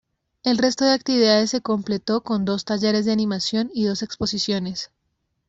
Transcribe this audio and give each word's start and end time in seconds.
El 0.41 0.57
resto 0.57 0.83
de 0.83 0.93
actividades 0.93 1.51
se 1.51 1.61
completó 1.61 2.21
con 2.23 2.43
dos 2.43 2.65
talleres 2.65 3.05
de 3.05 3.11
animación 3.11 3.69
y 3.71 3.83
dos 3.85 4.01
exposiciones. 4.01 4.89